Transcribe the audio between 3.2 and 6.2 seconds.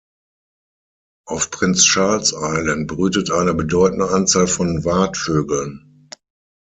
eine bedeutende Anzahl von Watvögeln.